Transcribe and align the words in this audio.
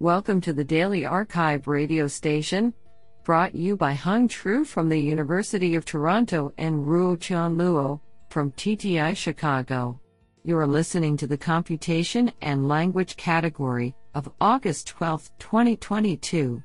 Welcome 0.00 0.40
to 0.42 0.52
the 0.52 0.62
Daily 0.62 1.04
Archive 1.04 1.66
radio 1.66 2.06
station, 2.06 2.72
brought 3.24 3.56
you 3.56 3.76
by 3.76 3.94
Hung 3.94 4.28
Tru 4.28 4.64
from 4.64 4.88
the 4.88 4.96
University 4.96 5.74
of 5.74 5.84
Toronto 5.84 6.52
and 6.56 6.86
Ruo 6.86 7.20
Chan 7.20 7.56
Luo 7.56 7.98
from 8.30 8.52
TTI 8.52 9.16
Chicago. 9.16 10.00
You 10.44 10.56
are 10.56 10.68
listening 10.68 11.16
to 11.16 11.26
the 11.26 11.36
Computation 11.36 12.30
and 12.42 12.68
Language 12.68 13.16
category 13.16 13.92
of 14.14 14.30
August 14.40 14.86
12, 14.86 15.32
2022. 15.40 16.62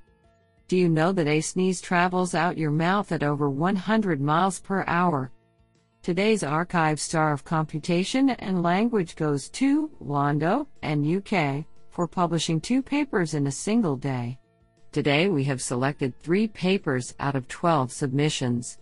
Do 0.68 0.78
you 0.78 0.88
know 0.88 1.12
that 1.12 1.26
a 1.26 1.42
sneeze 1.42 1.82
travels 1.82 2.36
out 2.36 2.56
your 2.56 2.70
mouth 2.70 3.12
at 3.12 3.24
over 3.24 3.50
100 3.50 4.22
miles 4.22 4.60
per 4.60 4.84
hour? 4.86 5.32
Today's 6.04 6.44
archive 6.44 7.00
star 7.00 7.34
of 7.34 7.44
computation 7.44 8.30
and 8.30 8.62
language 8.62 9.16
goes 9.16 9.50
to 9.50 9.90
London 10.00 10.68
and 10.84 11.04
UK 11.04 11.66
for 11.94 12.08
publishing 12.08 12.60
two 12.60 12.82
papers 12.82 13.36
in 13.36 13.46
a 13.46 13.52
single 13.52 13.96
day. 13.96 14.40
Today 14.92 15.30
we 15.30 15.44
have 15.44 15.62
selected 15.62 16.20
three 16.20 16.48
papers 16.48 17.14
out 17.20 17.36
of 17.36 17.48
12 17.48 17.92
submissions. 17.92 18.80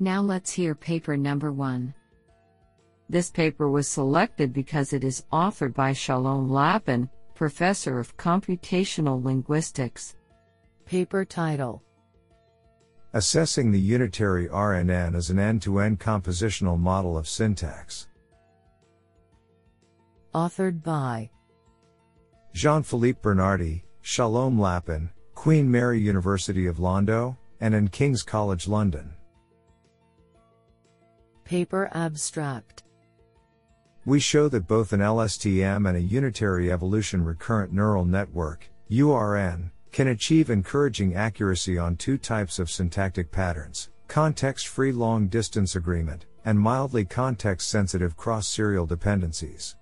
Now 0.00 0.22
let's 0.22 0.50
hear 0.50 0.74
paper 0.74 1.16
number 1.16 1.52
one. 1.52 1.92
This 3.10 3.30
paper 3.30 3.68
was 3.68 3.86
selected 3.86 4.54
because 4.54 4.94
it 4.94 5.04
is 5.04 5.26
authored 5.30 5.74
by 5.74 5.92
Shalom 5.92 6.50
Lappin, 6.50 7.10
professor 7.34 7.98
of 7.98 8.16
computational 8.16 9.22
linguistics. 9.22 10.16
Paper 10.86 11.26
title 11.26 11.82
Assessing 13.12 13.70
the 13.70 13.80
unitary 13.80 14.48
RNN 14.48 15.14
as 15.14 15.28
an 15.28 15.38
end 15.38 15.60
to 15.62 15.80
end 15.80 16.00
compositional 16.00 16.78
model 16.78 17.18
of 17.18 17.28
syntax. 17.28 18.08
Authored 20.34 20.82
by 20.82 21.28
Jean 22.54 22.82
Philippe 22.82 23.18
Bernardy, 23.20 23.84
Shalom 24.00 24.58
Lappin, 24.58 25.10
Queen 25.34 25.70
Mary 25.70 26.00
University 26.00 26.66
of 26.66 26.78
London, 26.78 27.36
and 27.60 27.74
in 27.74 27.88
King's 27.88 28.22
College 28.22 28.66
London. 28.66 29.12
Paper 31.44 31.90
Abstract 31.92 32.84
We 34.06 34.20
show 34.20 34.48
that 34.48 34.66
both 34.66 34.94
an 34.94 35.00
LSTM 35.00 35.86
and 35.86 35.98
a 35.98 36.00
unitary 36.00 36.72
evolution 36.72 37.22
recurrent 37.22 37.70
neural 37.74 38.06
network, 38.06 38.70
URN, 38.90 39.70
can 39.90 40.08
achieve 40.08 40.48
encouraging 40.48 41.14
accuracy 41.14 41.76
on 41.76 41.96
two 41.96 42.16
types 42.16 42.58
of 42.58 42.70
syntactic 42.70 43.30
patterns 43.30 43.90
context 44.08 44.68
free 44.68 44.92
long 44.92 45.26
distance 45.28 45.76
agreement, 45.76 46.24
and 46.44 46.58
mildly 46.58 47.04
context 47.04 47.68
sensitive 47.68 48.16
cross 48.16 48.46
serial 48.46 48.86
dependencies. 48.86 49.76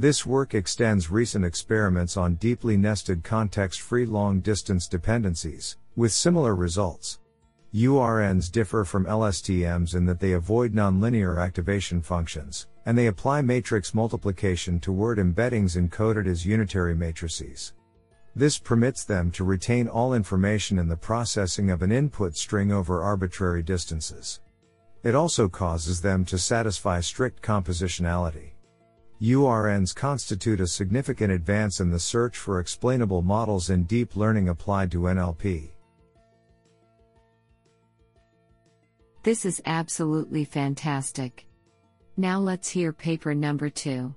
This 0.00 0.24
work 0.24 0.54
extends 0.54 1.10
recent 1.10 1.44
experiments 1.44 2.16
on 2.16 2.36
deeply 2.36 2.78
nested 2.78 3.22
context 3.22 3.82
free 3.82 4.06
long 4.06 4.40
distance 4.40 4.88
dependencies, 4.88 5.76
with 5.94 6.10
similar 6.10 6.54
results. 6.54 7.18
URNs 7.74 8.50
differ 8.50 8.86
from 8.86 9.04
LSTMs 9.04 9.94
in 9.94 10.06
that 10.06 10.18
they 10.18 10.32
avoid 10.32 10.72
nonlinear 10.72 11.38
activation 11.38 12.00
functions, 12.00 12.66
and 12.86 12.96
they 12.96 13.08
apply 13.08 13.42
matrix 13.42 13.92
multiplication 13.92 14.80
to 14.80 14.90
word 14.90 15.18
embeddings 15.18 15.76
encoded 15.76 16.26
as 16.26 16.46
unitary 16.46 16.94
matrices. 16.94 17.74
This 18.34 18.58
permits 18.58 19.04
them 19.04 19.30
to 19.32 19.44
retain 19.44 19.86
all 19.86 20.14
information 20.14 20.78
in 20.78 20.88
the 20.88 20.96
processing 20.96 21.70
of 21.70 21.82
an 21.82 21.92
input 21.92 22.38
string 22.38 22.72
over 22.72 23.02
arbitrary 23.02 23.62
distances. 23.62 24.40
It 25.02 25.14
also 25.14 25.46
causes 25.46 26.00
them 26.00 26.24
to 26.24 26.38
satisfy 26.38 27.00
strict 27.00 27.42
compositionality. 27.42 28.52
URNs 29.20 29.94
constitute 29.94 30.60
a 30.60 30.66
significant 30.66 31.30
advance 31.30 31.80
in 31.80 31.90
the 31.90 31.98
search 31.98 32.38
for 32.38 32.58
explainable 32.58 33.20
models 33.20 33.68
in 33.68 33.84
deep 33.84 34.16
learning 34.16 34.48
applied 34.48 34.90
to 34.90 35.00
NLP. 35.00 35.68
This 39.22 39.44
is 39.44 39.60
absolutely 39.66 40.46
fantastic. 40.46 41.46
Now 42.16 42.38
let's 42.38 42.70
hear 42.70 42.94
paper 42.94 43.34
number 43.34 43.68
two. 43.68 44.14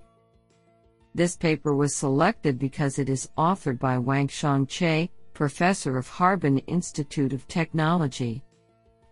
This 1.13 1.35
paper 1.35 1.75
was 1.75 1.93
selected 1.93 2.57
because 2.57 2.97
it 2.97 3.09
is 3.09 3.29
authored 3.37 3.79
by 3.79 3.97
Wangxiang 3.97 4.69
Che, 4.69 5.11
professor 5.33 5.97
of 5.97 6.07
Harbin 6.07 6.59
Institute 6.59 7.33
of 7.33 7.45
Technology. 7.49 8.41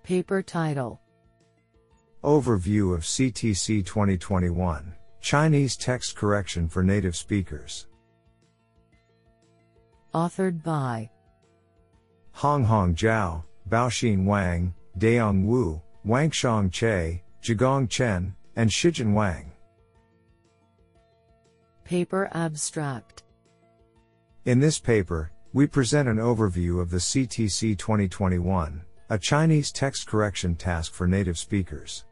Paper 0.03 0.41
title 0.41 1.01
Overview 2.23 2.95
of 2.95 3.01
CTC 3.01 3.85
2021 3.85 4.95
Chinese 5.21 5.77
text 5.77 6.15
correction 6.15 6.67
for 6.67 6.83
native 6.83 7.15
speakers. 7.15 7.87
Authored 10.13 10.63
by 10.63 11.09
Honghong 12.35 12.95
Zhao, 12.95 13.43
Baoxin 13.69 14.25
Wang, 14.25 14.73
Dayong 14.97 15.45
Wu, 15.45 15.81
Wangxiang 16.05 16.71
Che, 16.71 17.23
Zhigang 17.43 17.87
Chen, 17.87 18.35
and 18.55 18.69
Shijin 18.69 19.13
Wang. 19.13 19.51
Paper 21.83 22.29
Abstract 22.33 23.23
In 24.45 24.59
this 24.59 24.79
paper, 24.79 25.31
we 25.53 25.67
present 25.67 26.09
an 26.09 26.17
overview 26.17 26.81
of 26.81 26.89
the 26.89 26.97
CTC 26.97 27.77
2021, 27.77 28.81
a 29.09 29.17
Chinese 29.17 29.71
text 29.71 30.07
correction 30.07 30.55
task 30.55 30.93
for 30.93 31.07
native 31.07 31.37
speakers. 31.37 32.05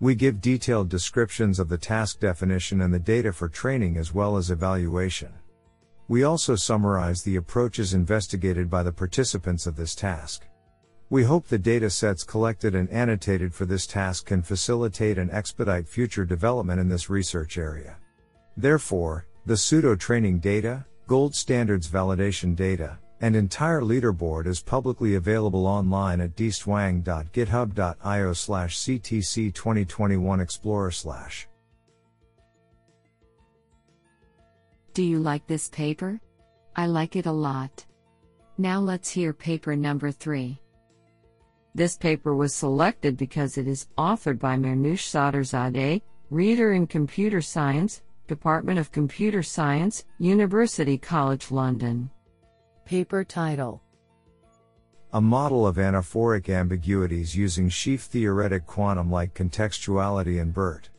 We 0.00 0.14
give 0.14 0.40
detailed 0.40 0.88
descriptions 0.88 1.58
of 1.58 1.68
the 1.68 1.78
task 1.78 2.20
definition 2.20 2.80
and 2.80 2.92
the 2.92 2.98
data 2.98 3.32
for 3.32 3.48
training 3.48 3.96
as 3.96 4.12
well 4.12 4.36
as 4.36 4.50
evaluation. 4.50 5.32
We 6.08 6.24
also 6.24 6.56
summarize 6.56 7.22
the 7.22 7.36
approaches 7.36 7.94
investigated 7.94 8.68
by 8.68 8.82
the 8.82 8.92
participants 8.92 9.66
of 9.66 9.76
this 9.76 9.94
task. 9.94 10.46
We 11.10 11.22
hope 11.22 11.46
the 11.46 11.58
data 11.58 11.90
sets 11.90 12.24
collected 12.24 12.74
and 12.74 12.90
annotated 12.90 13.54
for 13.54 13.66
this 13.66 13.86
task 13.86 14.26
can 14.26 14.42
facilitate 14.42 15.16
and 15.16 15.30
expedite 15.30 15.88
future 15.88 16.24
development 16.24 16.80
in 16.80 16.88
this 16.88 17.08
research 17.08 17.56
area. 17.56 17.96
Therefore, 18.56 19.26
the 19.46 19.56
pseudo 19.56 19.94
training 19.94 20.40
data, 20.40 20.84
gold 21.06 21.34
standards 21.34 21.88
validation 21.88 22.56
data, 22.56 22.98
and 23.20 23.36
entire 23.36 23.80
leaderboard 23.80 24.46
is 24.46 24.62
publicly 24.62 25.14
available 25.14 25.66
online 25.66 26.20
at 26.20 26.36
dstwang.github.io 26.36 28.32
slash 28.32 28.78
ctc 28.78 29.54
2021 29.54 30.40
explorer 30.40 30.90
slash. 30.90 31.48
Do 34.92 35.02
you 35.02 35.18
like 35.18 35.46
this 35.46 35.68
paper? 35.68 36.20
I 36.76 36.86
like 36.86 37.16
it 37.16 37.26
a 37.26 37.32
lot. 37.32 37.84
Now 38.58 38.78
let's 38.78 39.10
hear 39.10 39.32
paper 39.32 39.74
number 39.74 40.12
three. 40.12 40.60
This 41.74 41.96
paper 41.96 42.36
was 42.36 42.54
selected 42.54 43.16
because 43.16 43.58
it 43.58 43.66
is 43.66 43.88
authored 43.98 44.38
by 44.38 44.56
Mehrnoosh 44.56 45.02
Sadrzadeh, 45.02 46.00
reader 46.30 46.72
in 46.72 46.86
computer 46.86 47.40
science, 47.40 48.02
Department 48.28 48.78
of 48.78 48.92
Computer 48.92 49.42
Science, 49.42 50.04
University 50.18 50.96
College 50.96 51.50
London. 51.50 52.10
Paper 52.84 53.24
title 53.24 53.82
A 55.14 55.20
model 55.20 55.66
of 55.66 55.76
anaphoric 55.76 56.50
ambiguities 56.54 57.34
using 57.34 57.70
sheaf 57.70 58.02
theoretic 58.02 58.66
quantum 58.66 59.10
like 59.10 59.32
contextuality 59.32 60.38
and 60.38 60.52
BERT. 60.52 60.90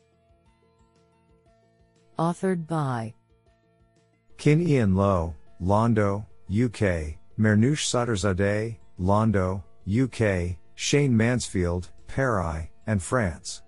Authored 2.17 2.65
by 2.65 3.13
Kin 4.37 4.67
Ian 4.67 4.95
Lo, 4.95 5.35
London, 5.59 6.25
UK, 6.49 7.19
Mehrnoosh 7.37 7.85
Sadrzadeh, 7.85 8.77
London, 8.97 9.61
UK, 9.87 10.57
Shane 10.73 11.15
Mansfield, 11.15 11.91
Paris, 12.07 12.67
and 12.87 13.03
France. 13.03 13.61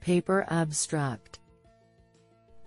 Paper 0.00 0.46
Abstract 0.48 1.39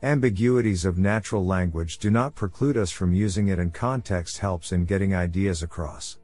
Ambiguities 0.04 0.84
of 0.84 0.98
natural 0.98 1.46
language 1.46 1.98
do 1.98 2.12
not 2.12 2.36
preclude 2.36 2.76
us 2.76 2.92
from 2.92 3.14
using 3.14 3.48
it 3.48 3.58
and 3.58 3.74
context 3.74 4.38
helps 4.38 4.74
in 4.74 4.84
getting 4.84 5.16
ideas 5.16 5.64
across. 5.64 6.20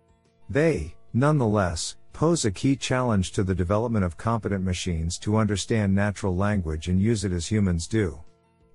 They, 0.49 0.97
nonetheless, 1.13 1.95
pose 2.11 2.43
a 2.43 2.51
key 2.51 2.75
challenge 2.75 3.31
to 3.31 3.43
the 3.45 3.55
development 3.55 4.03
of 4.03 4.17
competent 4.17 4.65
machines 4.65 5.17
to 5.19 5.37
understand 5.37 5.95
natural 5.95 6.35
language 6.35 6.89
and 6.89 7.01
use 7.01 7.23
it 7.23 7.31
as 7.31 7.47
humans 7.47 7.87
do. 7.87 8.19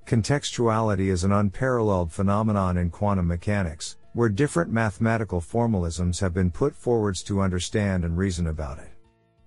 Contextuality 0.06 1.08
is 1.08 1.22
an 1.22 1.32
unparalleled 1.32 2.10
phenomenon 2.10 2.78
in 2.78 2.88
quantum 2.88 3.26
mechanics, 3.26 3.98
where 4.14 4.30
different 4.30 4.72
mathematical 4.72 5.42
formalisms 5.42 6.18
have 6.18 6.32
been 6.32 6.50
put 6.50 6.74
forwards 6.74 7.22
to 7.24 7.42
understand 7.42 8.06
and 8.06 8.16
reason 8.16 8.46
about 8.46 8.78
it. 8.78 8.90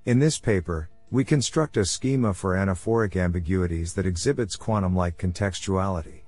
In 0.05 0.19
this 0.19 0.37
paper, 0.37 0.91
we 1.09 1.23
construct 1.23 1.77
a 1.77 1.85
schema 1.85 2.33
for 2.33 2.55
anaphoric 2.55 3.15
ambiguities 3.15 3.93
that 3.93 4.05
exhibits 4.05 4.57
quantum-like 4.57 5.17
contextuality. 5.17 6.23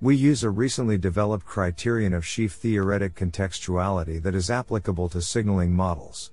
We 0.00 0.16
use 0.16 0.42
a 0.42 0.50
recently 0.50 0.98
developed 0.98 1.46
criterion 1.46 2.12
of 2.12 2.26
sheaf 2.26 2.54
theoretic 2.54 3.14
contextuality 3.14 4.20
that 4.22 4.34
is 4.34 4.50
applicable 4.50 5.08
to 5.10 5.22
signaling 5.22 5.72
models. 5.72 6.32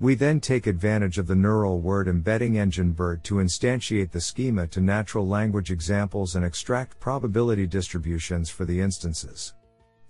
We 0.00 0.14
then 0.14 0.38
take 0.38 0.66
advantage 0.66 1.16
of 1.16 1.26
the 1.26 1.34
neural 1.34 1.80
word 1.80 2.08
embedding 2.08 2.58
engine 2.58 2.92
BERT 2.92 3.24
to 3.24 3.36
instantiate 3.36 4.10
the 4.10 4.20
schema 4.20 4.66
to 4.66 4.82
natural 4.82 5.26
language 5.26 5.70
examples 5.70 6.36
and 6.36 6.44
extract 6.44 7.00
probability 7.00 7.66
distributions 7.66 8.50
for 8.50 8.66
the 8.66 8.78
instances. 8.78 9.54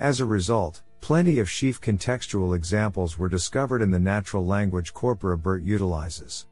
As 0.00 0.20
a 0.20 0.25
result, 0.25 0.82
plenty 1.00 1.38
of 1.38 1.49
sheaf 1.49 1.81
contextual 1.81 2.56
examples 2.56 3.19
were 3.19 3.28
discovered 3.28 3.82
in 3.82 3.93
the 3.93 4.00
natural 4.00 4.44
language 4.44 4.93
corpora 4.93 5.38
BERT 5.38 5.62
utilizes. 5.62 6.46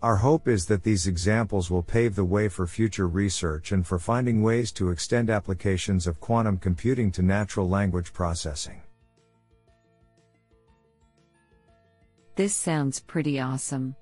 Our 0.00 0.16
hope 0.16 0.46
is 0.46 0.66
that 0.66 0.84
these 0.84 1.08
examples 1.08 1.72
will 1.72 1.82
pave 1.82 2.14
the 2.14 2.24
way 2.24 2.48
for 2.48 2.68
future 2.68 3.08
research 3.08 3.72
and 3.72 3.84
for 3.84 3.98
finding 3.98 4.42
ways 4.42 4.70
to 4.72 4.90
extend 4.90 5.28
applications 5.28 6.06
of 6.06 6.20
quantum 6.20 6.56
computing 6.58 7.10
to 7.12 7.22
natural 7.22 7.68
language 7.68 8.12
processing. 8.12 8.80
This 12.36 12.54
sounds 12.54 13.00
pretty 13.00 13.40
awesome. 13.40 13.96